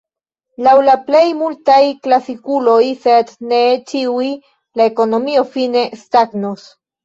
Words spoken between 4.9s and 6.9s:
ekonomio fine stagnos.